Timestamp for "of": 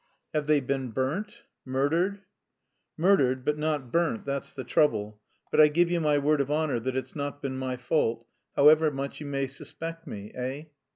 6.41-6.49